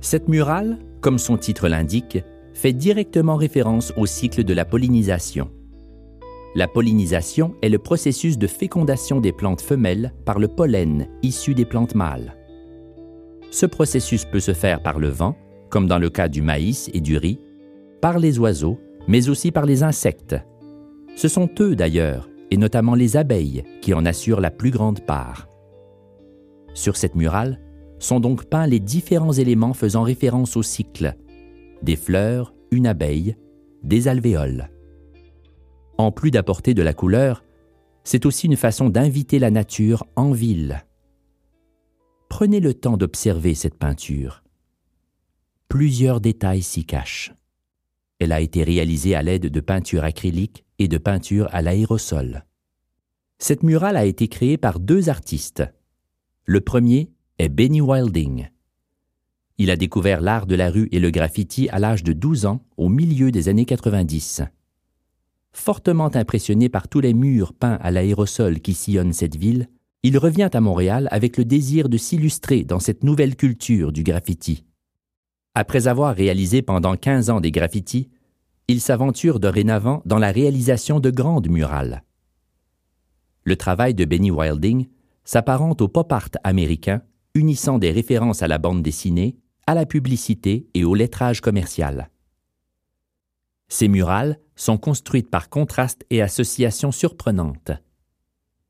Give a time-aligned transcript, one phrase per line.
[0.00, 2.18] Cette murale, comme son titre l'indique,
[2.54, 5.50] fait directement référence au cycle de la pollinisation.
[6.54, 11.66] La pollinisation est le processus de fécondation des plantes femelles par le pollen issu des
[11.66, 12.34] plantes mâles.
[13.50, 15.36] Ce processus peut se faire par le vent,
[15.68, 17.38] comme dans le cas du maïs et du riz,
[18.00, 20.36] par les oiseaux, mais aussi par les insectes.
[21.14, 25.48] Ce sont eux d'ailleurs, et notamment les abeilles, qui en assurent la plus grande part.
[26.74, 27.60] Sur cette murale
[27.98, 31.16] sont donc peints les différents éléments faisant référence au cycle
[31.82, 33.36] des fleurs, une abeille,
[33.82, 34.70] des alvéoles.
[35.98, 37.44] En plus d'apporter de la couleur,
[38.04, 40.84] c'est aussi une façon d'inviter la nature en ville.
[42.28, 44.42] Prenez le temps d'observer cette peinture.
[45.68, 47.34] Plusieurs détails s'y cachent.
[48.18, 52.44] Elle a été réalisée à l'aide de peinture acrylique et de peinture à l'aérosol.
[53.38, 55.64] Cette murale a été créée par deux artistes.
[56.44, 58.48] Le premier est Benny Wilding.
[59.58, 62.64] Il a découvert l'art de la rue et le graffiti à l'âge de 12 ans,
[62.78, 64.42] au milieu des années 90.
[65.52, 69.68] Fortement impressionné par tous les murs peints à l'aérosol qui sillonnent cette ville,
[70.02, 74.64] il revient à Montréal avec le désir de s'illustrer dans cette nouvelle culture du graffiti.
[75.54, 78.08] Après avoir réalisé pendant 15 ans des graffitis,
[78.68, 82.02] il s'aventure dorénavant dans la réalisation de grandes murales.
[83.44, 84.86] Le travail de Benny Wilding
[85.24, 87.02] s'apparente au pop art américain,
[87.36, 92.10] unissant des références à la bande dessinée, à la publicité et au lettrage commercial.
[93.68, 97.72] Ces murales sont construites par contraste et association surprenantes.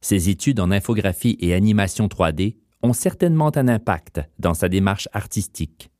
[0.00, 5.90] Ses études en infographie et animation 3D ont certainement un impact dans sa démarche artistique.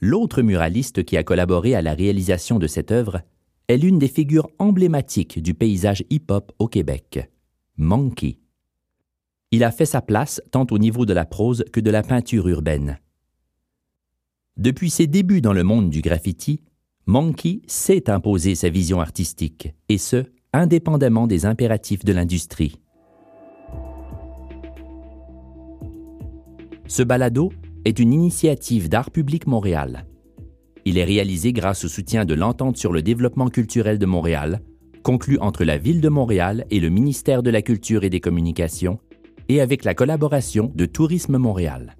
[0.00, 3.22] L'autre muraliste qui a collaboré à la réalisation de cette œuvre
[3.68, 7.30] est l'une des figures emblématiques du paysage hip-hop au Québec,
[7.76, 8.38] Monkey.
[9.50, 12.48] Il a fait sa place tant au niveau de la prose que de la peinture
[12.48, 12.98] urbaine.
[14.58, 16.60] Depuis ses débuts dans le monde du graffiti,
[17.06, 22.76] Monkey sait imposer sa vision artistique, et ce, indépendamment des impératifs de l'industrie.
[26.86, 27.50] Ce balado
[27.86, 30.06] est une initiative d'Art public Montréal.
[30.84, 34.60] Il est réalisé grâce au soutien de l'Entente sur le développement culturel de Montréal,
[35.02, 38.98] conclu entre la Ville de Montréal et le ministère de la Culture et des Communications,
[39.48, 41.96] et avec la collaboration de Tourisme Montréal.